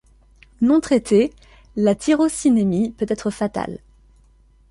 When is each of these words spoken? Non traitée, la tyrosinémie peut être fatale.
Non 0.61 0.81
traitée, 0.81 1.31
la 1.75 1.93
tyrosinémie 1.93 2.89
peut 2.89 3.05
être 3.07 3.29
fatale. 3.29 3.77